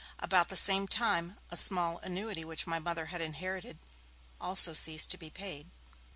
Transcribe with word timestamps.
About 0.17 0.49
the 0.49 0.55
same 0.55 0.87
time, 0.87 1.37
a 1.51 1.55
small 1.55 1.99
annuity 1.99 2.43
which 2.43 2.65
my 2.65 2.79
Mother 2.79 3.05
had 3.13 3.21
inherited 3.21 3.77
also 4.39 4.73
ceased 4.73 5.11
to 5.11 5.17
be 5.19 5.29
paid. 5.29 5.69